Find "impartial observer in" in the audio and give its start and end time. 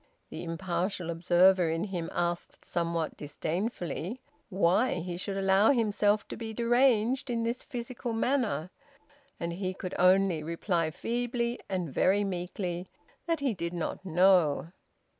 0.43-1.83